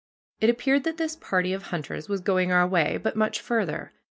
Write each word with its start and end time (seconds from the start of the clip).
It 0.39 0.49
appeared 0.49 0.83
that 0.85 0.97
this 0.97 1.15
party 1.15 1.53
of 1.53 1.65
hunters 1.67 2.09
was 2.09 2.21
going 2.21 2.51
our 2.51 2.65
way, 2.65 2.97
but 2.97 3.15
much 3.15 3.39
farther. 3.39 3.91